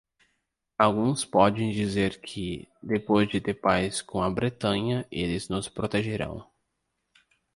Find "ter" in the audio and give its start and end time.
3.39-3.53